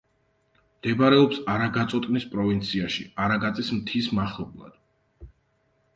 მდებარეობს 0.69 1.41
არაგაწოტნის 1.57 2.25
პროვინციაში, 2.33 3.07
არაგაწის 3.27 3.73
მთის 3.77 4.11
მახლობლად. 4.21 5.33